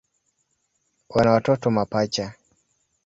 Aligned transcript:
Wana 1.09 1.31
watoto 1.31 1.71
mapacha. 1.71 2.33